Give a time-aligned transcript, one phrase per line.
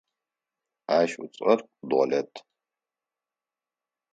[0.97, 2.33] Ащ ыцӏэр Долэт.